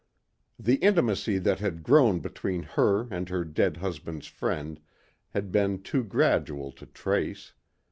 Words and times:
The 0.57 0.77
intimacy 0.77 1.37
that 1.37 1.59
had 1.59 1.83
grown 1.83 2.21
between 2.21 2.63
her 2.63 3.07
and 3.11 3.29
her 3.29 3.45
dead 3.45 3.77
husband's 3.77 4.25
friend 4.25 4.79
had 5.29 5.51
been 5.51 5.83
too 5.83 6.03
gradual 6.03 6.71
to 6.71 6.87
trace. 6.87 7.53